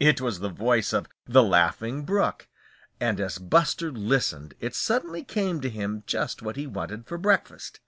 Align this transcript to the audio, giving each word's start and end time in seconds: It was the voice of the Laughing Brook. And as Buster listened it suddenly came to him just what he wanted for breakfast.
It 0.00 0.20
was 0.20 0.40
the 0.40 0.48
voice 0.48 0.92
of 0.92 1.06
the 1.24 1.40
Laughing 1.40 2.02
Brook. 2.04 2.48
And 2.98 3.20
as 3.20 3.38
Buster 3.38 3.92
listened 3.92 4.54
it 4.58 4.74
suddenly 4.74 5.22
came 5.22 5.60
to 5.60 5.70
him 5.70 6.02
just 6.04 6.42
what 6.42 6.56
he 6.56 6.66
wanted 6.66 7.06
for 7.06 7.16
breakfast. 7.16 7.78